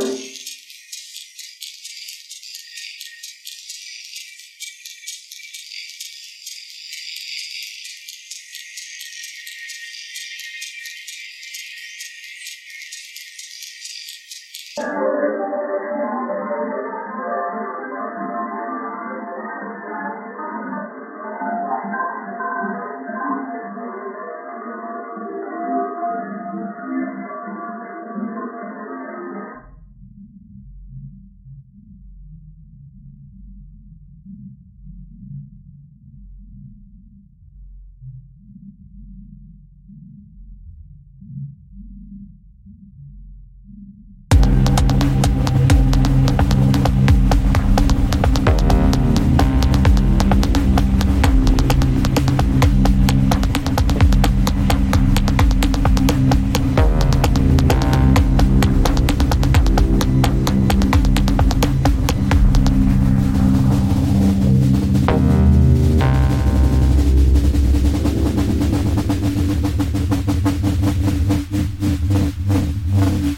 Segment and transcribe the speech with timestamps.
[0.00, 0.29] Bye.